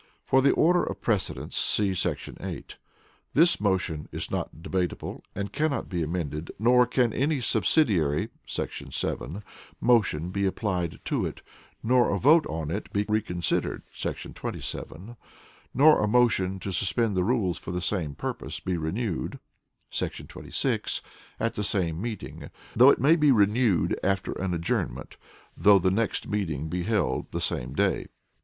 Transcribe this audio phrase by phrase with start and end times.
[0.25, 1.91] [For the order of precedence, see§
[2.45, 2.77] 8.]
[3.35, 8.29] This motion is not debatable, and cannot be amended, nor can any subsidiary[§
[8.93, 9.43] 7]
[9.79, 11.43] motion be applied to it,
[11.83, 13.83] nor a vote on it be reconsidered[§
[14.33, 15.17] 27],
[15.71, 19.37] nor a motion to suspend the rules for the same purpose be renewed[§
[20.27, 21.03] 26]
[21.39, 25.17] at the same meeting, though it may be renewed after an adjournment,
[25.55, 28.07] though the next meeting be held the same day.